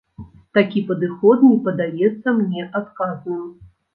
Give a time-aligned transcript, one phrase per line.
[0.57, 3.47] Такі падыход не падаецца мне адказным.